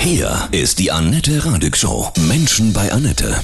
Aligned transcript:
Hier 0.00 0.48
ist 0.52 0.78
die 0.78 0.90
Annette 0.90 1.44
Radig 1.44 1.76
Show. 1.76 2.08
Menschen 2.28 2.72
bei 2.72 2.90
Annette. 2.92 3.34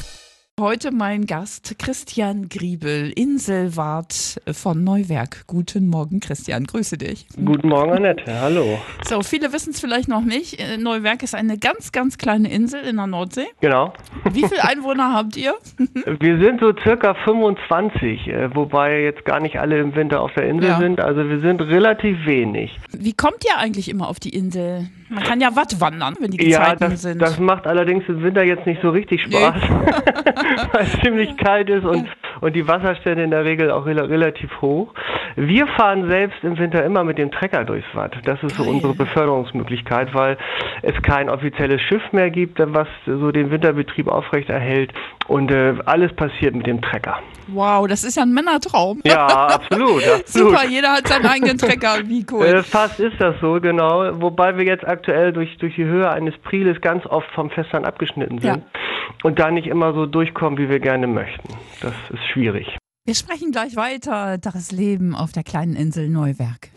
Heute 0.58 0.90
mein 0.90 1.26
Gast 1.26 1.79
Christian 1.79 2.48
Griebel, 2.48 3.12
Inselwart 3.14 4.41
von 4.52 4.83
Neuwerk. 4.83 5.45
Guten 5.47 5.87
Morgen, 5.89 6.19
Christian. 6.21 6.65
Grüße 6.65 6.97
dich. 6.97 7.27
Guten 7.45 7.69
Morgen, 7.69 7.92
Annette. 7.92 8.41
Hallo. 8.41 8.79
So, 9.07 9.23
viele 9.23 9.53
wissen 9.53 9.75
es 9.75 9.80
vielleicht 9.80 10.09
noch 10.09 10.23
nicht. 10.23 10.59
Äh, 10.59 10.79
Neuwerk 10.79 11.23
ist 11.23 11.34
eine 11.34 11.59
ganz, 11.59 11.93
ganz 11.93 12.16
kleine 12.16 12.50
Insel 12.50 12.80
in 12.84 12.96
der 12.96 13.07
Nordsee. 13.07 13.48
Genau. 13.61 13.93
Wie 14.32 14.45
viele 14.48 14.64
Einwohner 14.64 15.12
habt 15.12 15.36
ihr? 15.36 15.54
Wir 16.20 16.38
sind 16.38 16.61
so 16.61 16.73
circa 16.82 17.12
25, 17.27 18.27
äh, 18.29 18.54
wobei 18.54 19.02
jetzt 19.02 19.27
gar 19.27 19.41
nicht 19.41 19.59
alle 19.61 19.79
im 19.79 19.95
Winter 19.95 20.23
auf 20.23 20.32
der 20.32 20.48
Insel 20.48 20.70
Ja. 20.70 20.79
sind. 20.79 21.00
Also 21.00 21.29
wir 21.29 21.41
sind 21.41 21.61
relativ 21.61 22.16
wenig. 22.25 22.70
Wie 22.93 23.12
kommt 23.12 23.45
ihr 23.45 23.59
eigentlich 23.59 23.91
immer 23.91 24.09
auf 24.09 24.20
die 24.20 24.30
Insel? 24.30 24.88
Man 25.09 25.23
kann 25.23 25.41
ja 25.41 25.54
Watt 25.54 25.80
wandern, 25.80 26.14
wenn 26.20 26.30
die 26.32 26.48
Ja, 26.50 26.59
Gezeiten 26.75 26.91
das, 26.91 27.02
sind. 27.02 27.22
das 27.22 27.39
macht 27.39 27.66
allerdings 27.66 28.04
im 28.09 28.22
Winter 28.22 28.43
jetzt 28.43 28.67
nicht 28.67 28.82
so 28.82 28.90
richtig 28.90 29.22
Spaß, 29.22 29.54
weil 30.72 30.82
es 30.82 31.00
ziemlich 31.03 31.36
kalt 31.36 31.68
ist 31.71 31.85
und, 31.85 32.09
und 32.41 32.55
die 32.55 32.67
Wasserstände 32.69 33.23
in 33.25 33.31
der 33.31 33.45
Regel 33.45 33.71
auch 33.71 33.87
rela 33.87 34.03
relativ 34.05 34.51
hoch. 34.61 34.93
Wir 35.37 35.67
fahren 35.67 36.09
selbst 36.09 36.43
im 36.43 36.59
Winter 36.59 36.85
immer 36.85 37.05
mit 37.05 37.19
dem 37.19 37.31
Trecker 37.31 37.65
durchs 37.65 37.87
Watt. 37.95 38.17
Das 38.25 38.43
ist 38.43 38.57
so 38.57 38.65
Geil. 38.65 38.73
unsere 38.75 38.95
Beförderungsmöglichkeit, 38.95 40.15
weil 40.15 40.39
es 40.83 40.95
kein 41.03 41.29
offizielles 41.29 41.80
Schiff 41.83 42.03
mehr 42.13 42.30
gibt, 42.30 42.59
was 42.59 42.89
so 43.07 43.30
den 43.33 43.51
Winterbetrieb 43.51 44.09
aufrechterhält 44.09 44.93
und 45.29 45.51
äh, 45.51 45.75
alles 45.85 46.13
passiert 46.15 46.55
mit 46.55 46.67
dem 46.67 46.80
Trecker. 46.80 47.19
wow, 47.49 47.87
das 47.87 48.05
ist 48.05 48.17
ja 48.17 48.23
ein 48.23 48.33
Männertraum. 48.33 49.01
Ja, 49.05 49.27
absolut. 49.27 50.03
absolut. 50.15 50.29
Super, 50.29 50.65
jeder 50.69 50.93
hat 50.95 51.09
seinen 51.09 51.27
eigenen 51.27 51.59
Trecker. 51.59 51.99
Wie 52.07 52.25
cool. 52.33 52.47
Äh, 52.47 52.63
fast 52.63 52.99
ist 53.01 53.21
das 53.21 53.35
so, 53.41 53.61
genau. 53.61 54.21
Wobei 54.21 54.57
wir 54.57 54.65
jetzt 54.65 54.87
aktuell 54.87 55.33
durch, 55.33 55.57
durch 55.59 55.75
die 55.75 55.85
Höhe 55.85 56.09
eines 56.11 56.37
Priles 56.39 56.80
ganz 56.80 57.05
oft 57.07 57.29
vom 57.33 57.51
Festland 57.51 57.87
abgeschnitten 57.87 58.39
sind 58.39 58.57
Ja. 58.57 58.80
und 59.23 59.39
da 59.39 59.51
nicht 59.51 59.66
immer 59.66 59.93
so 59.93 60.07
durchkommen, 60.07 60.59
wie 60.59 60.69
wir 60.69 60.80
gerne 60.80 61.07
möchten. 61.07 61.49
Das 61.82 61.93
ist 62.10 62.25
schwierig. 62.32 62.66
Wir 63.07 63.15
sprechen 63.15 63.52
gleich 63.52 63.77
weiter. 63.77 64.38
Das 64.38 64.72
Leben 64.72 65.14
auf 65.14 65.32
der 65.32 65.44
kleinen 65.44 65.77
Insel 65.77 66.08
Neuwerk. 66.08 66.70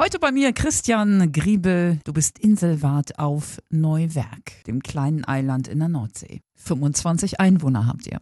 Heute 0.00 0.18
bei 0.18 0.32
mir 0.32 0.52
Christian 0.52 1.30
Griebel. 1.30 1.98
Du 2.04 2.12
bist 2.12 2.38
Inselwart 2.38 3.18
auf 3.18 3.58
Neuwerk, 3.68 4.64
dem 4.66 4.82
kleinen 4.82 5.24
Eiland 5.26 5.68
in 5.68 5.78
der 5.78 5.88
Nordsee. 5.88 6.40
25 6.56 7.38
Einwohner 7.38 7.86
habt 7.86 8.06
ihr. 8.06 8.18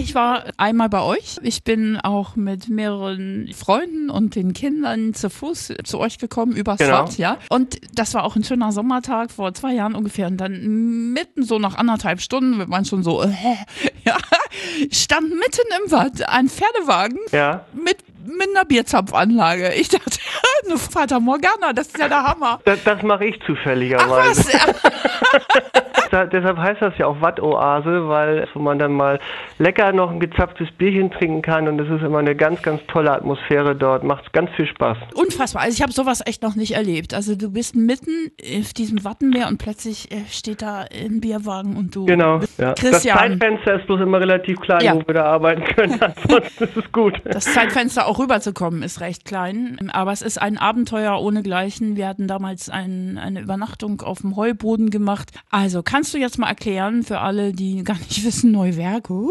Ich 0.00 0.14
war 0.14 0.44
einmal 0.56 0.88
bei 0.88 1.02
euch. 1.02 1.36
Ich 1.42 1.62
bin 1.62 1.98
auch 1.98 2.34
mit 2.34 2.70
mehreren 2.70 3.50
Freunden 3.54 4.08
und 4.08 4.34
den 4.34 4.54
Kindern 4.54 5.12
zu 5.12 5.28
Fuß 5.28 5.74
zu 5.84 5.98
euch 5.98 6.16
gekommen 6.18 6.52
übers 6.56 6.78
Genau. 6.78 7.02
Watt, 7.04 7.18
ja. 7.18 7.36
Und 7.50 7.78
das 7.94 8.14
war 8.14 8.24
auch 8.24 8.34
ein 8.34 8.42
schöner 8.42 8.72
Sommertag 8.72 9.30
vor 9.30 9.52
zwei 9.52 9.74
Jahren 9.74 9.94
ungefähr. 9.94 10.28
Und 10.28 10.38
dann 10.38 11.12
mitten 11.12 11.42
so 11.42 11.58
nach 11.58 11.76
anderthalb 11.76 12.22
Stunden 12.22 12.58
wird 12.58 12.70
man 12.70 12.86
schon 12.86 13.02
so, 13.02 13.22
äh, 13.22 13.28
ja, 14.04 14.16
stand 14.90 15.28
mitten 15.28 15.66
im 15.84 15.92
Watt 15.92 16.26
ein 16.26 16.48
Pferdewagen 16.48 17.18
Ja, 17.32 17.66
mit, 17.74 17.98
mit 18.24 18.48
einer 18.54 18.64
Bierzapfanlage. 18.64 19.74
Ich 19.74 19.88
dachte, 19.90 20.18
eine 20.66 20.78
Fata 20.78 21.20
Morgana, 21.20 21.74
das 21.74 21.88
ist 21.88 21.98
ja 21.98 22.08
der 22.08 22.22
Hammer. 22.22 22.60
das, 22.64 22.82
das 22.84 23.02
mache 23.02 23.26
ich 23.26 23.38
Ach 23.42 23.46
zufälligerweise. 23.48 24.44
was? 24.44 24.82
Da, 26.10 26.26
deshalb 26.26 26.58
heißt 26.58 26.82
das 26.82 26.96
ja 26.98 27.06
auch 27.06 27.20
Wattoase, 27.20 28.08
weil 28.08 28.46
wo 28.54 28.60
man 28.60 28.78
dann 28.78 28.92
mal 28.92 29.18
lecker 29.58 29.92
noch 29.92 30.10
ein 30.10 30.20
gezapftes 30.20 30.68
Bierchen 30.78 31.10
trinken 31.10 31.42
kann 31.42 31.68
und 31.68 31.80
es 31.80 31.88
ist 31.88 32.02
immer 32.02 32.18
eine 32.18 32.34
ganz, 32.34 32.62
ganz 32.62 32.80
tolle 32.88 33.12
Atmosphäre 33.12 33.74
dort. 33.76 34.02
Macht 34.04 34.32
ganz 34.32 34.50
viel 34.56 34.66
Spaß. 34.66 34.98
Unfassbar. 35.14 35.62
Also 35.62 35.74
ich 35.76 35.82
habe 35.82 35.92
sowas 35.92 36.20
echt 36.26 36.42
noch 36.42 36.56
nicht 36.56 36.74
erlebt. 36.74 37.14
Also 37.14 37.36
du 37.36 37.50
bist 37.50 37.74
mitten 37.76 38.30
auf 38.60 38.72
diesem 38.72 39.04
Wattenmeer 39.04 39.48
und 39.48 39.58
plötzlich 39.58 40.10
äh, 40.12 40.24
steht 40.30 40.62
da 40.62 40.84
ein 40.92 41.20
Bierwagen 41.20 41.76
und 41.76 41.94
du 41.94 42.06
Genau. 42.06 42.40
Ja. 42.58 42.72
Das 42.72 42.80
Christian. 42.80 43.18
Zeitfenster 43.18 43.80
ist 43.80 43.86
bloß 43.86 44.00
immer 44.00 44.20
relativ 44.20 44.60
klein, 44.60 44.82
Ja. 44.82 44.94
wo 44.94 45.02
wir 45.06 45.14
da 45.14 45.24
arbeiten 45.24 45.64
können. 45.64 46.00
Ansonsten 46.02 46.64
ist 46.64 46.76
es 46.76 46.92
gut. 46.92 47.20
Das 47.24 47.44
Zeitfenster 47.44 48.06
auch 48.06 48.18
rüberzukommen 48.18 48.82
ist 48.82 49.00
recht 49.00 49.24
klein, 49.24 49.90
aber 49.92 50.12
es 50.12 50.22
ist 50.22 50.40
ein 50.40 50.58
Abenteuer 50.58 51.20
ohnegleichen. 51.20 51.96
Wir 51.96 52.08
hatten 52.08 52.26
damals 52.26 52.68
ein, 52.68 53.18
eine 53.18 53.40
Übernachtung 53.40 54.00
auf 54.02 54.20
dem 54.20 54.36
Heuboden 54.36 54.90
gemacht. 54.90 55.30
Also 55.50 55.82
kannst 56.00 56.14
du 56.14 56.18
jetzt 56.18 56.38
mal 56.38 56.48
erklären 56.48 57.02
für 57.02 57.18
alle, 57.18 57.52
die 57.52 57.84
gar 57.84 57.98
nicht 57.98 58.24
wissen, 58.24 58.52
Neuwerk, 58.52 59.10
uh, 59.10 59.28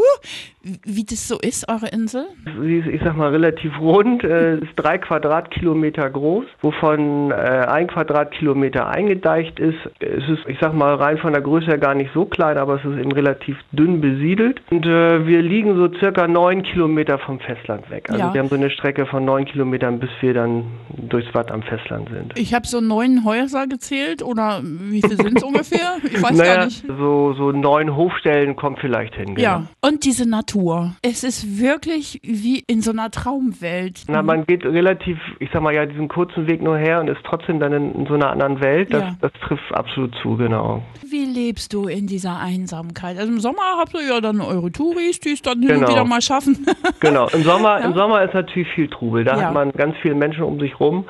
wie 0.85 1.03
das 1.03 1.27
so 1.27 1.39
ist, 1.39 1.67
eure 1.67 1.87
Insel? 1.87 2.27
Sie 2.61 2.77
ist, 2.77 2.87
ich 2.87 3.01
sag 3.03 3.17
mal, 3.17 3.31
relativ 3.31 3.71
rund, 3.79 4.23
äh, 4.23 4.57
ist 4.61 4.73
drei 4.75 4.99
Quadratkilometer 4.99 6.07
groß, 6.11 6.45
wovon 6.61 7.31
äh, 7.31 7.33
ein 7.33 7.87
Quadratkilometer 7.87 8.87
eingedeicht 8.87 9.57
ist. 9.59 9.77
Es 9.99 10.29
ist, 10.29 10.47
ich 10.47 10.57
sag 10.61 10.75
mal, 10.75 10.93
rein 10.93 11.17
von 11.17 11.33
der 11.33 11.41
Größe 11.41 11.65
her 11.65 11.79
gar 11.79 11.95
nicht 11.95 12.11
so 12.13 12.25
klein, 12.25 12.59
aber 12.59 12.75
es 12.75 12.85
ist 12.85 12.99
eben 12.99 13.11
relativ 13.13 13.57
dünn 13.71 13.99
besiedelt. 13.99 14.61
Und 14.69 14.85
äh, 14.85 15.25
wir 15.25 15.41
liegen 15.41 15.75
so 15.75 15.91
circa 15.97 16.27
neun 16.27 16.61
Kilometer 16.61 17.17
vom 17.17 17.39
Festland 17.39 17.89
weg. 17.89 18.09
Also 18.11 18.21
Ja. 18.21 18.31
wir 18.33 18.39
haben 18.41 18.49
so 18.49 18.55
eine 18.55 18.69
Strecke 18.69 19.07
von 19.07 19.25
neun 19.25 19.45
Kilometern, 19.45 19.99
bis 19.99 20.11
wir 20.19 20.35
dann 20.35 20.65
durchs 20.89 21.33
Watt 21.33 21.49
am 21.51 21.63
Festland 21.63 22.09
sind. 22.09 22.37
Ich 22.37 22.53
habe 22.53 22.67
so 22.67 22.79
neun 22.79 23.25
Häuser 23.25 23.65
gezählt 23.65 24.21
oder 24.21 24.61
wie 24.63 25.01
viel 25.01 25.17
sind 25.17 25.37
es 25.37 25.43
ungefähr? 25.49 25.97
Ich 26.03 26.21
weiß 26.21 26.37
gar 26.59 26.65
nicht. 26.65 26.85
so, 26.87 27.33
so 27.33 27.51
neun 27.51 27.95
Hofstellen 27.95 28.55
kommt 28.55 28.79
vielleicht 28.79 29.15
hin. 29.15 29.35
genau. 29.35 29.41
Ja, 29.41 29.63
und 29.81 30.05
diese 30.05 30.27
Natur. 30.29 30.93
Es 31.01 31.23
ist 31.23 31.59
wirklich 31.59 32.19
wie 32.23 32.63
in 32.67 32.81
so 32.81 32.91
einer 32.91 33.11
Traumwelt. 33.11 34.03
Na, 34.07 34.21
man 34.21 34.45
geht 34.45 34.63
relativ, 34.65 35.17
ich 35.39 35.49
sag 35.51 35.61
mal 35.61 35.73
ja, 35.73 35.85
diesen 35.85 36.07
kurzen 36.07 36.47
Weg 36.47 36.61
nur 36.61 36.77
her 36.77 36.99
und 36.99 37.07
ist 37.09 37.19
trotzdem 37.23 37.59
dann 37.59 37.73
in, 37.73 37.93
in 37.95 38.05
so 38.07 38.13
einer 38.15 38.29
anderen 38.29 38.61
Welt. 38.61 38.93
Das, 38.93 39.01
Ja. 39.03 39.15
das 39.21 39.31
trifft 39.45 39.73
absolut 39.73 40.13
zu, 40.21 40.35
genau. 40.37 40.83
Wie 41.09 41.25
lebst 41.25 41.73
du 41.73 41.87
in 41.87 42.07
dieser 42.07 42.39
Einsamkeit? 42.39 43.17
Also 43.17 43.31
im 43.31 43.39
Sommer 43.39 43.61
habt 43.77 43.93
ihr 43.93 44.07
ja 44.07 44.21
dann 44.21 44.41
eure 44.41 44.71
Touris, 44.71 45.19
die 45.19 45.29
es 45.31 45.41
dann 45.41 45.59
hin 45.61 45.71
und 45.71 45.75
Genau. 45.79 45.89
wieder 45.91 46.05
mal 46.05 46.21
schaffen. 46.21 46.65
Genau. 46.99 47.27
Im 47.29 47.43
Sommer, 47.43 47.79
Ja. 47.79 47.85
im 47.85 47.93
Sommer 47.95 48.23
ist 48.23 48.33
natürlich 48.33 48.67
viel 48.75 48.87
Trubel. 48.87 49.23
Da 49.23 49.37
Ja. 49.37 49.45
hat 49.47 49.53
man 49.53 49.71
ganz 49.71 49.95
viele 50.01 50.15
Menschen 50.15 50.43
um 50.43 50.59
sich 50.59 50.79
rum. 50.79 51.05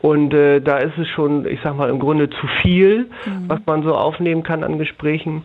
Und 0.00 0.32
äh, 0.32 0.60
da 0.60 0.78
ist 0.78 0.96
es 0.96 1.08
schon, 1.08 1.44
ich 1.46 1.58
sag 1.64 1.76
mal, 1.76 1.90
im 1.90 1.98
Grunde 1.98 2.30
zu 2.30 2.46
viel, 2.62 3.06
Mhm. 3.26 3.48
was 3.48 3.60
man 3.66 3.82
so 3.82 3.94
aufnehmen 3.96 4.42
kann 4.42 4.62
an 4.64 4.78
Gesprächen. 4.78 5.42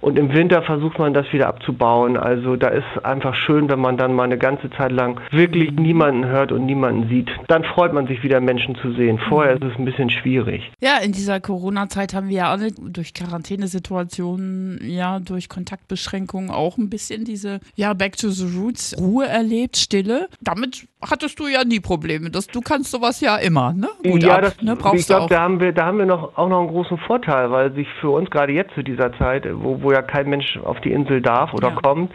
Und 0.00 0.18
im 0.18 0.34
Winter 0.34 0.60
versucht 0.60 0.98
man 0.98 1.14
das 1.14 1.32
wieder 1.32 1.46
abzubauen. 1.48 2.18
Also 2.18 2.56
da 2.56 2.68
ist 2.68 2.84
einfach 3.04 3.34
schön, 3.34 3.70
wenn 3.70 3.80
man 3.80 3.96
dann 3.96 4.12
mal 4.12 4.24
eine 4.24 4.36
ganze 4.36 4.68
Zeit 4.68 4.92
lang 4.92 5.18
wirklich 5.30 5.70
Mhm. 5.70 5.82
niemanden 5.82 6.26
hört 6.26 6.52
und 6.52 6.66
niemanden 6.66 7.08
sieht. 7.08 7.30
Dann 7.48 7.64
freut 7.64 7.94
man 7.94 8.06
sich 8.06 8.22
wieder 8.22 8.38
Menschen 8.42 8.74
zu 8.82 8.92
sehen. 8.92 9.18
Vorher 9.30 9.54
Mhm. 9.56 9.62
ist 9.62 9.72
es 9.72 9.78
ein 9.78 9.86
bisschen 9.86 10.10
schwierig. 10.10 10.70
ja, 10.82 10.98
in 10.98 11.12
dieser 11.12 11.40
Corona-Zeit 11.40 12.12
haben 12.12 12.28
wir 12.28 12.36
ja 12.36 12.50
alle 12.50 12.72
durch 12.72 13.14
Quarantänesituationen, 13.14 14.80
ja, 14.90 15.20
durch 15.20 15.48
Kontaktbeschränkungen 15.48 16.50
auch 16.50 16.76
ein 16.78 16.90
bisschen 16.90 17.24
diese, 17.24 17.60
ja, 17.74 17.94
Back 17.94 18.16
to 18.16 18.28
the 18.28 18.46
Roots, 18.58 18.94
Ruhe 19.00 19.26
erlebt, 19.26 19.76
Stille. 19.76 20.28
Damit 20.42 20.86
hattest 21.10 21.38
du 21.40 21.46
ja 21.46 21.64
nie 21.64 21.80
Probleme. 21.80 22.30
Das, 22.30 22.46
du 22.46 22.60
kannst 22.60 22.90
sowas 22.90 23.20
ja 23.20 23.36
immer, 23.36 23.72
ne? 23.72 23.88
Gut 24.02 24.22
ja, 24.22 24.36
ab, 24.36 24.42
das, 24.42 24.62
ne? 24.62 24.72
ich 24.72 24.78
Brauchst 24.78 25.10
du 25.10 25.12
glaube, 25.12 25.24
auch. 25.24 25.28
da 25.28 25.40
haben 25.40 25.60
wir, 25.60 25.72
da 25.72 25.86
haben 25.86 25.98
wir 25.98 26.06
noch, 26.06 26.36
auch 26.36 26.48
noch 26.48 26.60
einen 26.60 26.68
großen 26.68 26.98
Vorteil, 26.98 27.50
weil 27.50 27.72
sich 27.72 27.88
für 28.00 28.10
uns 28.10 28.30
gerade 28.30 28.52
jetzt 28.52 28.74
zu 28.74 28.82
dieser 28.82 29.12
Zeit, 29.18 29.46
wo, 29.52 29.82
wo 29.82 29.92
ja 29.92 30.02
kein 30.02 30.28
Mensch 30.28 30.58
auf 30.64 30.80
die 30.80 30.92
Insel 30.92 31.20
darf 31.20 31.52
oder 31.54 31.68
Ja. 31.68 31.74
kommt, 31.76 32.12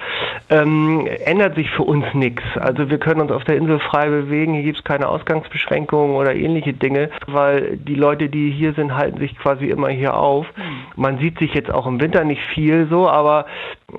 ähm, 0.49 1.07
ändert 1.25 1.55
sich 1.55 1.69
für 1.71 1.83
uns 1.83 2.05
nichts. 2.13 2.43
Also 2.59 2.89
wir 2.89 2.97
können 2.97 3.21
uns 3.21 3.31
auf 3.31 3.43
der 3.43 3.57
Insel 3.57 3.79
frei 3.79 4.09
bewegen, 4.09 4.53
hier 4.53 4.63
gibt 4.63 4.79
es 4.79 4.83
keine 4.83 5.07
Ausgangsbeschränkungen 5.07 6.15
oder 6.15 6.35
ähnliche 6.35 6.73
Dinge, 6.73 7.09
weil 7.27 7.77
die 7.77 7.95
Leute, 7.95 8.29
die 8.29 8.51
hier 8.51 8.73
sind, 8.73 8.95
halten 8.95 9.19
sich 9.19 9.37
quasi 9.37 9.67
immer 9.69 9.89
hier 9.89 10.15
auf. 10.15 10.47
Hm. 10.55 10.63
Man 10.95 11.19
sieht 11.19 11.39
sich 11.39 11.53
jetzt 11.53 11.71
auch 11.71 11.87
im 11.87 11.99
Winter 12.01 12.23
nicht 12.23 12.41
viel 12.53 12.87
so, 12.89 13.09
aber 13.09 13.45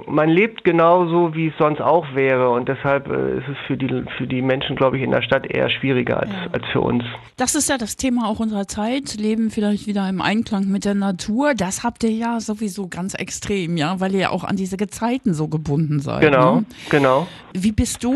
man 0.06 0.28
lebt 0.28 0.64
genauso, 0.64 1.34
wie 1.34 1.48
es 1.48 1.54
sonst 1.58 1.80
auch 1.80 2.06
wäre 2.14 2.50
und 2.50 2.68
deshalb 2.68 3.08
äh, 3.08 3.38
ist 3.38 3.48
es 3.48 3.56
für 3.66 3.76
die, 3.76 4.04
für 4.18 4.26
die 4.26 4.42
Menschen, 4.42 4.76
glaube 4.76 4.96
ich, 4.96 5.02
in 5.02 5.10
der 5.10 5.22
Stadt 5.22 5.46
eher 5.46 5.68
schwieriger 5.70 6.20
als, 6.20 6.30
Ja. 6.30 6.46
als 6.52 6.64
für 6.72 6.80
uns. 6.80 7.04
Das 7.36 7.54
ist 7.54 7.68
ja 7.68 7.78
das 7.78 7.96
Thema 7.96 8.28
auch 8.28 8.40
unserer 8.40 8.66
Zeit. 8.68 9.14
Leben 9.18 9.50
vielleicht 9.50 9.86
wieder 9.86 10.08
im 10.08 10.20
Einklang 10.20 10.66
mit 10.68 10.84
der 10.84 10.94
Natur. 10.94 11.54
Das 11.54 11.82
habt 11.82 12.04
ihr 12.04 12.10
ja 12.12 12.40
sowieso 12.40 12.88
ganz 12.88 13.14
extrem, 13.14 13.76
ja, 13.76 14.00
weil 14.00 14.12
ihr 14.14 14.20
ja 14.20 14.31
auch 14.31 14.44
an 14.44 14.56
diese 14.56 14.76
Gezeiten 14.76 15.34
so 15.34 15.48
gebunden 15.48 16.00
seid. 16.00 16.20
Genau, 16.20 16.56
Ne? 16.56 16.64
genau. 16.90 17.26
Wie 17.52 17.72
bist 17.72 18.04
du 18.04 18.14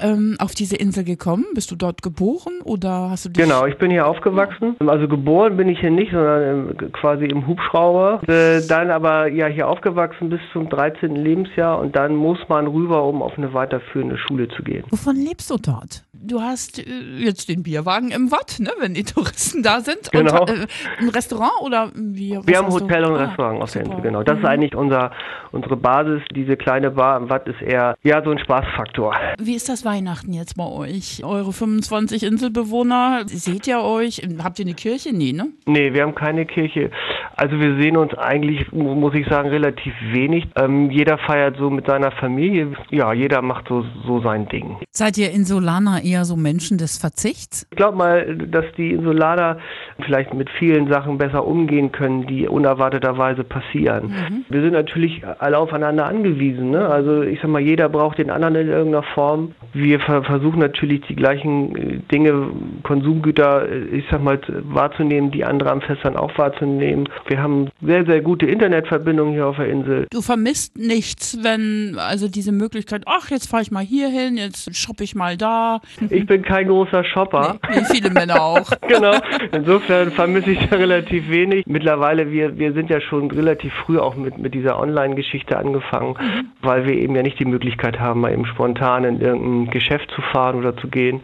ähm, 0.00 0.36
auf 0.38 0.54
diese 0.54 0.76
Insel 0.76 1.04
gekommen? 1.04 1.44
Bist 1.54 1.70
du 1.70 1.76
dort 1.76 2.02
geboren 2.02 2.60
oder 2.64 3.10
hast 3.10 3.24
du 3.24 3.28
dich? 3.30 3.42
Genau, 3.42 3.66
ich 3.66 3.76
bin 3.78 3.90
hier 3.90 4.06
aufgewachsen. 4.06 4.76
Also 4.86 5.08
geboren 5.08 5.56
bin 5.56 5.68
ich 5.68 5.80
hier 5.80 5.90
nicht, 5.90 6.12
sondern 6.12 6.70
im, 6.70 6.92
quasi 6.92 7.26
im 7.26 7.46
Hubschrauber. 7.46 8.20
Äh, 8.28 8.66
dann 8.66 8.90
aber 8.90 9.28
ja 9.28 9.46
hier 9.46 9.68
aufgewachsen 9.68 10.30
bis 10.30 10.40
zum 10.52 10.68
13. 10.68 11.16
Lebensjahr 11.16 11.78
und 11.78 11.96
dann 11.96 12.14
muss 12.14 12.38
man 12.48 12.66
rüber, 12.66 13.04
um 13.04 13.22
auf 13.22 13.36
eine 13.36 13.52
weiterführende 13.52 14.18
Schule 14.18 14.48
zu 14.48 14.62
gehen. 14.62 14.84
Wovon 14.90 15.16
lebst 15.16 15.50
du 15.50 15.56
dort? 15.56 16.05
Du 16.22 16.40
hast 16.40 16.78
äh, 16.78 16.84
jetzt 17.18 17.48
den 17.48 17.62
Bierwagen 17.62 18.10
im 18.10 18.30
Watt, 18.32 18.56
ne, 18.58 18.70
wenn 18.78 18.94
die 18.94 19.04
Touristen 19.04 19.62
da 19.62 19.80
sind. 19.80 20.10
Genau. 20.12 20.42
Und, 20.42 20.50
äh, 20.50 20.66
ein 20.98 21.08
Restaurant 21.08 21.52
oder 21.62 21.90
wie? 21.94 22.36
was 22.36 22.46
Wir 22.46 22.58
haben 22.58 22.66
hast 22.66 22.80
du? 22.80 22.84
Hotel 22.84 23.04
und 23.04 23.16
Ah, 23.16 23.24
Restaurant 23.26 23.62
auf 23.62 23.72
der. 23.72 23.84
Insel, 23.84 24.00
genau. 24.00 24.22
Das 24.22 24.38
ist 24.38 24.44
eigentlich 24.44 24.74
unser, 24.74 25.10
unsere 25.52 25.76
Basis. 25.76 26.22
Diese 26.34 26.56
kleine 26.56 26.90
Bar 26.90 27.18
im 27.18 27.28
Watt 27.30 27.46
ist 27.48 27.60
eher 27.62 27.96
ja, 28.02 28.22
so 28.24 28.30
ein 28.30 28.38
Spaßfaktor. 28.38 29.14
Wie 29.38 29.54
ist 29.54 29.68
das 29.68 29.84
Weihnachten 29.84 30.32
jetzt 30.32 30.56
bei 30.56 30.66
euch? 30.66 31.22
Eure 31.24 31.52
25 31.52 32.22
Inselbewohner, 32.24 33.22
seht 33.26 33.66
ihr 33.66 33.80
euch? 33.82 34.22
Habt 34.42 34.58
ihr 34.58 34.64
eine 34.66 34.74
Kirche? 34.74 35.14
Nee, 35.14 35.32
ne? 35.32 35.48
Nee, 35.66 35.92
wir 35.92 36.02
haben 36.02 36.14
keine 36.14 36.46
Kirche. 36.46 36.90
Also 37.36 37.58
wir 37.60 37.76
sehen 37.80 37.96
uns 37.96 38.14
eigentlich, 38.14 38.72
mu- 38.72 38.94
muss 38.94 39.14
ich 39.14 39.26
sagen, 39.28 39.48
relativ 39.50 39.92
wenig. 40.12 40.46
Ähm, 40.56 40.90
jeder 40.90 41.18
feiert 41.18 41.56
so 41.58 41.68
mit 41.70 41.86
seiner 41.86 42.10
Familie. 42.12 42.72
Ja, 42.90 43.12
jeder 43.12 43.42
macht 43.42 43.68
so, 43.68 43.84
so 44.06 44.20
sein 44.22 44.48
Ding. 44.48 44.76
Seid 44.92 45.18
ihr 45.18 45.30
Insulaner 45.30 46.02
eher 46.06 46.24
so 46.24 46.36
Menschen 46.36 46.78
des 46.78 46.98
Verzichts? 46.98 47.66
Ich 47.70 47.76
glaube 47.76 47.96
mal, 47.96 48.36
dass 48.36 48.64
die 48.76 48.92
Insulaner 48.92 49.58
vielleicht 50.04 50.32
mit 50.34 50.48
vielen 50.50 50.88
Sachen 50.88 51.18
besser 51.18 51.46
umgehen 51.46 51.92
können, 51.92 52.26
die 52.26 52.46
unerwarteterweise 52.46 53.44
passieren. 53.44 54.14
Wir 54.48 54.62
sind 54.62 54.72
natürlich 54.72 55.22
alle 55.38 55.58
aufeinander 55.58 56.06
angewiesen. 56.06 56.70
Ne? 56.70 56.86
Also 56.86 57.22
ich 57.22 57.40
sag 57.40 57.50
mal, 57.50 57.60
jeder 57.60 57.88
braucht 57.88 58.18
den 58.18 58.30
anderen 58.30 58.54
in 58.54 58.68
irgendeiner 58.68 59.02
Form. 59.14 59.52
Wir 59.72 60.00
ver 60.00 60.22
versuchen 60.22 60.60
natürlich 60.60 61.02
die 61.08 61.16
gleichen 61.16 61.76
äh, 61.76 61.98
Dinge, 62.10 62.50
Konsumgüter, 62.82 63.68
äh, 63.68 63.98
ich 63.98 64.04
sag 64.10 64.22
mal, 64.22 64.40
wahrzunehmen, 64.48 65.30
die 65.30 65.44
andere 65.44 65.70
am 65.70 65.80
Festland 65.80 66.16
auch 66.16 66.36
wahrzunehmen. 66.38 67.08
Wir 67.26 67.42
haben 67.42 67.68
sehr, 67.82 68.04
sehr 68.04 68.20
gute 68.20 68.46
Internetverbindungen 68.46 69.34
hier 69.34 69.46
auf 69.46 69.56
der 69.56 69.68
Insel. 69.68 70.06
Du 70.10 70.22
vermisst 70.22 70.76
nichts, 70.78 71.38
wenn, 71.42 71.96
also 71.98 72.28
diese 72.28 72.52
Möglichkeit, 72.52 73.02
ach, 73.06 73.30
jetzt 73.30 73.48
fahre 73.48 73.62
ich 73.62 73.70
mal 73.70 73.84
hier 73.84 74.08
hin, 74.08 74.36
jetzt 74.36 74.74
shoppe 74.76 75.04
ich 75.04 75.14
mal 75.14 75.36
da. 75.36 75.80
Ich 76.10 76.26
bin 76.26 76.42
kein 76.42 76.68
großer 76.68 77.04
Shopper. 77.04 77.56
Wie 77.68 77.84
viele 77.84 78.10
Männer 78.10 78.42
auch. 78.42 78.70
genau. 78.88 79.14
Insofern 79.52 80.10
vermisse 80.10 80.50
ich 80.50 80.68
da 80.68 80.76
relativ 80.76 81.28
wenig. 81.30 81.66
Mittlerweile, 81.66 82.30
wir, 82.30 82.58
wir 82.58 82.72
sind 82.72 82.90
ja 82.90 83.00
schon 83.00 83.30
relativ 83.30 83.72
früh 83.84 83.98
auch 83.98 84.14
mit, 84.14 84.38
mit 84.38 84.54
dieser 84.54 84.78
Online-Geschichte 84.78 85.56
angefangen, 85.56 86.16
weil 86.62 86.86
wir 86.86 86.94
eben 86.94 87.14
ja 87.14 87.22
nicht 87.22 87.38
die 87.38 87.44
Möglichkeit 87.44 87.98
haben, 87.98 88.20
mal 88.20 88.32
eben 88.32 88.46
spontan 88.46 89.04
in 89.04 89.20
irgendein 89.20 89.70
Geschäft 89.70 90.10
zu 90.10 90.22
fahren 90.22 90.56
oder 90.56 90.76
zu 90.76 90.88
gehen. 90.88 91.20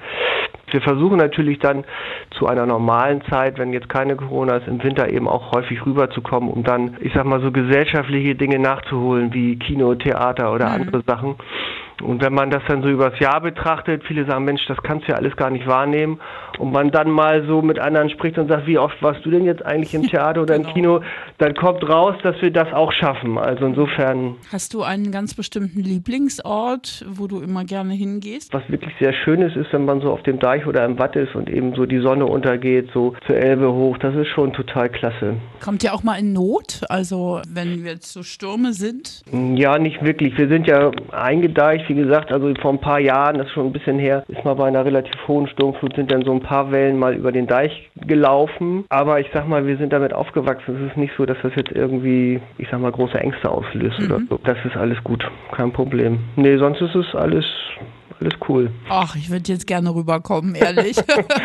Wir 0.72 0.80
versuchen 0.80 1.18
natürlich 1.18 1.58
dann 1.58 1.84
zu 2.30 2.46
einer 2.46 2.64
normalen 2.64 3.22
Zeit, 3.30 3.58
wenn 3.58 3.74
jetzt 3.74 3.90
keine 3.90 4.16
Corona 4.16 4.56
ist, 4.56 4.68
im 4.68 4.82
Winter 4.82 5.10
eben 5.10 5.28
auch 5.28 5.52
häufig 5.52 5.84
rüberzukommen, 5.84 6.48
um 6.50 6.64
dann, 6.64 6.96
ich 7.00 7.12
sag 7.12 7.26
mal, 7.26 7.42
so 7.42 7.52
gesellschaftliche 7.52 8.34
Dinge 8.34 8.58
nachzuholen, 8.58 9.34
wie 9.34 9.58
Kino, 9.58 9.94
Theater 9.94 10.52
oder 10.52 10.70
andere 10.70 11.02
Sachen. 11.06 11.36
Und 12.02 12.22
wenn 12.22 12.34
man 12.34 12.50
das 12.50 12.62
dann 12.68 12.82
so 12.82 12.88
übers 12.88 13.18
Jahr 13.18 13.40
betrachtet, 13.40 14.02
viele 14.06 14.24
sagen, 14.26 14.44
Mensch, 14.44 14.64
das 14.66 14.78
kannst 14.82 15.06
du 15.08 15.12
ja 15.12 15.18
alles 15.18 15.36
gar 15.36 15.50
nicht 15.50 15.66
wahrnehmen. 15.66 16.20
Und 16.58 16.72
man 16.72 16.90
dann 16.90 17.10
mal 17.10 17.44
so 17.46 17.62
mit 17.62 17.78
anderen 17.78 18.10
spricht 18.10 18.38
und 18.38 18.48
sagt, 18.48 18.66
wie 18.66 18.78
oft 18.78 19.00
warst 19.02 19.24
du 19.24 19.30
denn 19.30 19.44
jetzt 19.44 19.64
eigentlich 19.64 19.94
im 19.94 20.02
Theater 20.08 20.42
oder 20.42 20.54
im 20.56 20.66
Kino, 20.66 21.00
dann 21.38 21.54
kommt 21.54 21.88
raus, 21.88 22.14
dass 22.22 22.40
wir 22.42 22.50
das 22.50 22.72
auch 22.72 22.92
schaffen. 22.92 23.38
Also 23.38 23.64
insofern, 23.66 24.36
Hast 24.52 24.74
du 24.74 24.82
einen 24.82 25.10
ganz 25.12 25.34
bestimmten 25.34 25.80
Lieblingsort, 25.80 27.04
wo 27.08 27.26
du 27.26 27.40
immer 27.40 27.64
gerne 27.64 27.94
hingehst? 27.94 28.52
was 28.52 28.62
wirklich 28.68 28.92
sehr 29.00 29.12
schön 29.12 29.40
ist, 29.42 29.56
ist, 29.56 29.72
wenn 29.72 29.84
man 29.84 30.00
so 30.00 30.10
auf 30.12 30.22
dem 30.22 30.38
Deich 30.38 30.66
oder 30.66 30.84
im 30.84 30.98
Watt 30.98 31.16
ist 31.16 31.34
und 31.34 31.48
eben 31.48 31.74
so 31.74 31.86
die 31.86 32.00
Sonne 32.00 32.26
untergeht, 32.26 32.90
so 32.92 33.14
zur 33.26 33.36
Elbe 33.36 33.72
hoch, 33.72 33.96
das 33.98 34.14
ist 34.14 34.28
schon 34.28 34.52
total 34.52 34.88
klasse. 34.90 35.36
Kommt 35.62 35.82
ihr 35.84 35.94
auch 35.94 36.02
mal 36.02 36.16
in 36.18 36.32
Not? 36.32 36.80
Also, 36.88 37.40
wenn 37.48 37.84
jetzt 37.84 38.12
so 38.12 38.22
Stürme 38.22 38.72
sind? 38.72 39.22
Ja, 39.32 39.78
nicht 39.78 40.04
wirklich. 40.04 40.36
Wir 40.36 40.48
sind 40.48 40.66
ja 40.66 40.90
eingedeicht, 41.12 41.88
wie 41.92 42.02
gesagt, 42.02 42.32
also 42.32 42.52
vor 42.60 42.72
ein 42.72 42.80
paar 42.80 42.98
Jahren, 42.98 43.36
das 43.36 43.46
ist 43.48 43.52
schon 43.52 43.66
ein 43.66 43.72
bisschen 43.72 43.98
her, 43.98 44.24
ist 44.28 44.44
mal 44.44 44.54
bei 44.54 44.66
einer 44.66 44.84
relativ 44.84 45.12
hohen 45.28 45.46
Sturmflut, 45.46 45.94
sind 45.94 46.10
dann 46.10 46.24
so 46.24 46.32
ein 46.32 46.40
paar 46.40 46.72
Wellen 46.72 46.98
mal 46.98 47.14
über 47.14 47.32
den 47.32 47.46
Deich 47.46 47.90
gelaufen. 47.96 48.84
Aber 48.88 49.20
ich 49.20 49.26
sag 49.34 49.46
mal, 49.46 49.66
wir 49.66 49.76
sind 49.76 49.92
damit 49.92 50.14
aufgewachsen. 50.14 50.76
Es 50.76 50.92
ist 50.92 50.96
nicht 50.96 51.12
so, 51.18 51.26
dass 51.26 51.36
das 51.42 51.52
jetzt 51.54 51.72
irgendwie, 51.72 52.40
ich 52.58 52.68
sag 52.70 52.80
mal, 52.80 52.92
große 52.92 53.18
Ängste 53.18 53.50
auslöst 53.50 54.00
oder 54.00 54.20
so. 54.28 54.38
Das 54.44 54.56
ist 54.64 54.76
alles 54.76 55.02
gut, 55.04 55.22
kein 55.52 55.72
Problem. 55.72 56.20
Nee, 56.36 56.56
sonst 56.56 56.80
ist 56.80 56.94
es 56.94 57.14
alles, 57.14 57.44
alles 58.20 58.34
cool. 58.48 58.70
Ach, 58.88 59.14
ich 59.16 59.30
würde 59.30 59.52
jetzt 59.52 59.66
gerne 59.66 59.94
rüberkommen, 59.94 60.54
ehrlich. 60.54 60.96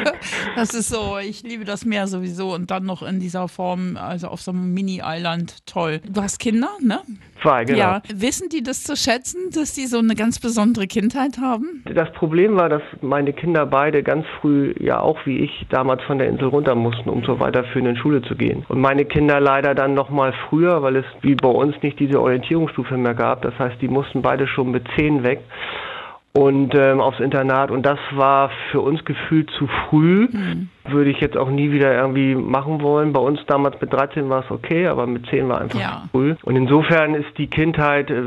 das 0.55 0.73
ist 0.73 0.89
so, 0.89 1.17
ich 1.17 1.43
liebe 1.43 1.65
das 1.65 1.85
Meer 1.85 2.07
sowieso 2.07 2.53
und 2.53 2.71
dann 2.71 2.85
noch 2.85 3.03
in 3.03 3.19
dieser 3.19 3.47
Form, 3.47 3.97
also 3.97 4.27
auf 4.27 4.41
so 4.41 4.51
einem 4.51 4.73
Mini-Island, 4.73 5.65
toll. 5.65 5.99
Du 6.07 6.21
hast 6.21 6.39
Kinder, 6.39 6.69
ne? 6.81 7.01
Zwei, 7.47 7.63
genau. 7.63 7.79
Ja. 7.79 8.01
Wissen 8.13 8.49
die 8.49 8.61
das 8.61 8.83
zu 8.83 8.97
schätzen, 8.97 9.51
dass 9.53 9.73
die 9.73 9.85
so 9.85 9.99
eine 9.99 10.15
ganz 10.15 10.37
besondere 10.39 10.85
Kindheit 10.85 11.37
haben? 11.39 11.81
Das 11.85 12.11
Problem 12.11 12.57
war, 12.57 12.67
dass 12.67 12.81
meine 13.01 13.31
Kinder 13.31 13.65
beide 13.65 14.03
ganz 14.03 14.25
früh, 14.41 14.73
ja 14.79 14.99
auch 14.99 15.17
wie 15.25 15.39
ich, 15.39 15.65
damals 15.69 16.03
von 16.03 16.17
der 16.17 16.27
Insel 16.27 16.49
runter 16.49 16.75
mussten, 16.75 17.09
um 17.09 17.23
zur 17.23 17.39
weiterführenden 17.39 17.95
Schule 17.95 18.21
zu 18.21 18.35
gehen. 18.35 18.65
Und 18.67 18.81
meine 18.81 19.05
Kinder 19.05 19.39
leider 19.39 19.75
dann 19.75 19.93
noch 19.93 20.09
mal 20.09 20.33
früher, 20.49 20.81
weil 20.81 20.97
es 20.97 21.05
wie 21.21 21.35
bei 21.35 21.47
uns 21.47 21.75
nicht 21.81 21.97
diese 21.99 22.19
Orientierungsstufe 22.19 22.97
mehr 22.97 23.13
gab. 23.13 23.43
Das 23.43 23.57
heißt, 23.57 23.81
die 23.81 23.87
mussten 23.87 24.21
beide 24.21 24.45
schon 24.47 24.71
mit 24.71 24.85
zehn 24.97 25.23
weg 25.23 25.39
und 26.33 26.75
ähm, 26.75 26.99
aufs 26.99 27.19
Internat. 27.19 27.71
Und 27.71 27.83
das 27.85 27.99
war 28.11 28.51
für 28.71 28.81
uns 28.81 29.03
gefühlt 29.05 29.49
zu 29.57 29.67
früh. 29.89 30.27
Würde 30.89 31.09
ich 31.09 31.19
jetzt 31.19 31.35
auch 31.37 31.49
nie 31.49 31.71
wieder 31.71 31.93
irgendwie 31.93 32.35
machen 32.35 32.81
wollen. 32.81 33.13
Bei 33.13 33.19
uns 33.19 33.39
damals 33.47 33.79
mit 33.81 33.91
13 33.93 34.29
war 34.29 34.43
es 34.43 34.51
okay, 34.51 34.87
aber 34.87 35.05
mit 35.07 35.25
10 35.27 35.47
war 35.49 35.61
einfach 35.61 35.79
Ja. 35.79 36.03
früh. 36.11 36.35
Und 36.43 36.55
insofern 36.55 37.13
ist 37.15 37.37
die 37.37 37.47
Kindheit 37.47 38.09
äh, 38.09 38.21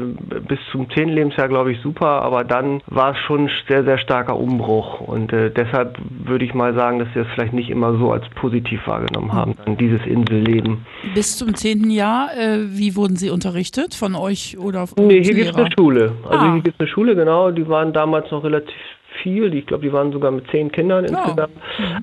bis 0.46 0.58
zum 0.72 0.88
10. 0.90 1.08
Lebensjahr, 1.10 1.48
glaube 1.48 1.72
ich, 1.72 1.80
super. 1.80 2.22
Aber 2.22 2.44
dann 2.44 2.80
war 2.86 3.12
es 3.12 3.18
schon 3.26 3.44
ein 3.46 3.50
sehr, 3.68 3.84
sehr 3.84 3.98
starker 3.98 4.36
Umbruch. 4.38 5.00
Und 5.00 5.32
äh, 5.32 5.50
deshalb 5.50 5.98
würde 6.24 6.44
ich 6.44 6.54
mal 6.54 6.74
sagen, 6.74 6.98
dass 6.98 7.08
wir 7.14 7.22
es 7.22 7.28
vielleicht 7.34 7.52
nicht 7.52 7.70
immer 7.70 7.96
so 7.98 8.12
als 8.12 8.28
positiv 8.36 8.86
wahrgenommen 8.86 9.32
haben, 9.32 9.54
dann 9.64 9.76
dieses 9.76 10.04
Inselleben. 10.06 10.84
Bis 11.14 11.36
zum 11.38 11.54
zehnten 11.54 11.90
Jahr, 11.90 12.28
äh, 12.36 12.58
wie 12.76 12.96
wurden 12.96 13.16
sie 13.16 13.30
unterrichtet? 13.30 13.94
Von 13.94 14.14
euch 14.14 14.56
oder 14.58 14.86
von 14.86 15.06
Nee, 15.06 15.22
hier 15.22 15.34
gibt 15.34 15.50
es 15.50 15.56
eine 15.56 15.68
Schule. 15.78 16.12
Also 16.28 16.38
Ah. 16.44 16.52
hier 16.54 16.62
gibt 16.62 16.74
es 16.76 16.80
eine 16.80 16.88
Schule, 16.88 17.14
genau. 17.16 17.50
Die 17.50 17.68
waren 17.68 17.92
damals 17.92 18.30
noch 18.30 18.44
relativ 18.44 18.74
viel. 19.22 19.54
Ich 19.54 19.66
glaube, 19.66 19.84
die 19.84 19.92
waren 19.92 20.12
sogar 20.12 20.30
mit 20.30 20.50
zehn 20.50 20.70
Kindern 20.72 21.04
insgesamt. 21.04 21.52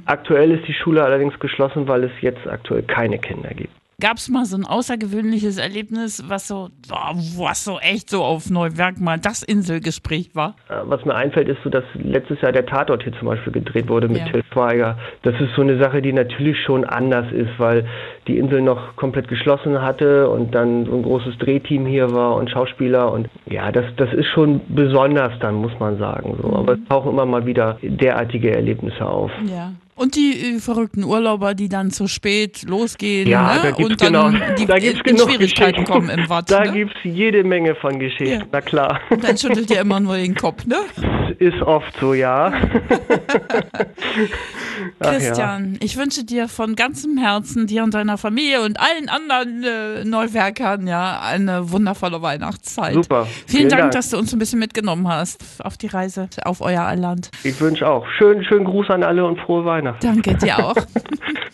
Aktuell 0.05 0.51
ist 0.51 0.67
die 0.67 0.73
Schule 0.73 1.03
allerdings 1.03 1.37
geschlossen, 1.39 1.87
weil 1.87 2.03
es 2.03 2.11
jetzt 2.21 2.47
aktuell 2.47 2.83
keine 2.83 3.17
Kinder 3.19 3.49
gibt. 3.49 3.71
Gab 3.99 4.17
es 4.17 4.29
mal 4.29 4.45
so 4.45 4.55
ein 4.55 4.63
außergewöhnliches 4.63 5.57
Erlebnis, 5.57 6.23
was 6.27 6.47
so, 6.47 6.69
oh, 6.91 7.15
was 7.39 7.63
so 7.63 7.79
echt 7.79 8.11
so 8.11 8.23
auf 8.23 8.47
Neuwerk 8.51 8.99
mal 8.99 9.17
das 9.17 9.41
Inselgespräch 9.41 10.35
war? 10.35 10.55
Äh, 10.69 10.75
Was 10.83 11.03
mir 11.03 11.15
einfällt, 11.15 11.47
ist 11.47 11.57
so, 11.63 11.71
dass 11.71 11.83
letztes 11.95 12.39
Jahr 12.41 12.51
der 12.51 12.67
Tatort 12.67 13.01
hier 13.01 13.13
zum 13.13 13.27
Beispiel 13.27 13.53
gedreht 13.53 13.89
wurde 13.89 14.07
mit 14.07 14.19
Ja. 14.19 14.25
Till 14.25 14.43
Schweiger. 14.53 14.99
Das 15.23 15.33
ist 15.41 15.49
so 15.55 15.63
eine 15.63 15.79
Sache, 15.81 16.03
die 16.03 16.13
natürlich 16.13 16.61
schon 16.63 16.85
anders 16.85 17.25
ist, 17.31 17.49
weil 17.57 17.87
die 18.27 18.37
Insel 18.37 18.61
noch 18.61 18.95
komplett 18.95 19.27
geschlossen 19.27 19.81
hatte 19.81 20.29
und 20.29 20.53
dann 20.53 20.85
so 20.85 20.93
ein 20.95 21.03
großes 21.03 21.37
Drehteam 21.37 21.85
hier 21.85 22.11
war 22.11 22.35
und 22.35 22.49
Schauspieler 22.49 23.11
und 23.11 23.27
ja, 23.49 23.71
das, 23.71 23.85
das 23.97 24.13
ist 24.13 24.27
schon 24.27 24.61
besonders 24.69 25.33
dann, 25.39 25.55
muss 25.55 25.71
man 25.79 25.97
sagen. 25.97 26.37
So. 26.41 26.53
Aber 26.55 26.73
es 26.73 26.79
tauchen 26.89 27.11
immer 27.11 27.25
mal 27.25 27.45
wieder 27.45 27.77
derartige 27.81 28.53
Erlebnisse 28.53 29.05
auf. 29.05 29.31
Ja. 29.49 29.71
Und 29.97 30.15
die 30.15 30.55
äh, 30.55 30.59
verrückten 30.59 31.03
Urlauber, 31.03 31.55
die 31.55 31.69
dann 31.69 31.89
zu 31.89 32.07
spät 32.07 32.61
losgehen 32.69 33.27
Ja, 33.27 33.55
ne? 33.55 33.59
da 33.63 33.71
gibt's 33.71 33.91
und 33.91 34.01
dann 34.01 34.35
genau, 34.35 34.55
die 34.55 34.65
da 34.67 34.77
gibt's 34.77 34.99
in 34.99 35.15
genug 35.15 35.31
Schwierigkeiten 35.31 35.85
kommen 35.85 36.09
im 36.09 36.29
Watt. 36.29 36.51
Da 36.51 36.65
ne? 36.65 36.71
gibt's 36.71 36.97
jede 37.03 37.43
Menge 37.43 37.73
von 37.73 37.97
Geschichten, 37.97 38.41
Ja. 38.41 38.45
na 38.51 38.61
klar. 38.61 38.99
Und 39.09 39.23
dann 39.23 39.35
schüttelt 39.35 39.71
ihr 39.71 39.81
immer 39.81 39.99
nur 39.99 40.17
den 40.17 40.35
Kopf, 40.35 40.65
ne? 40.67 40.75
Ist 41.39 41.61
oft 41.63 41.95
so, 41.99 42.13
ja. 42.13 42.53
Ach 44.99 45.05
ja. 45.05 45.17
Christian, 45.17 45.77
ich 45.81 45.97
wünsche 45.97 46.23
dir 46.23 46.47
von 46.47 46.75
ganzem 46.75 47.17
Herzen, 47.17 47.67
dir 47.67 47.83
und 47.83 47.93
deiner 47.93 48.17
Familie 48.17 48.61
und 48.63 48.79
allen 48.79 49.09
anderen 49.09 49.63
äh, 49.63 50.03
Neuwerkern, 50.05 50.87
ja, 50.87 51.19
eine 51.21 51.71
wundervolle 51.71 52.21
Weihnachtszeit. 52.21 52.93
Super. 52.93 53.25
Vielen, 53.25 53.47
Vielen 53.47 53.69
Dank, 53.69 53.81
Dank. 53.81 53.91
dass 53.93 54.09
du 54.09 54.17
uns 54.17 54.33
ein 54.33 54.39
bisschen 54.39 54.59
mitgenommen 54.59 55.07
hast 55.07 55.43
auf 55.63 55.77
die 55.77 55.87
Reise 55.87 56.29
auf 56.43 56.61
euer 56.61 56.95
Land. 56.95 57.29
Ich 57.43 57.59
wünsche 57.59 57.87
auch. 57.87 58.05
Schönen, 58.17 58.43
schönen 58.43 58.65
Gruß 58.65 58.89
an 58.89 59.03
alle 59.03 59.25
und 59.25 59.39
frohe 59.39 59.65
Weihnachten. 59.65 60.05
Danke 60.05 60.35
dir 60.35 60.57
auch. 60.59 60.75